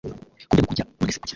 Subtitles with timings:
[0.49, 0.83] Kurya no kurya!
[0.99, 1.29] None se kuki,